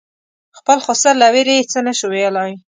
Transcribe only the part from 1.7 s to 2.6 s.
څه نه شو ویلای.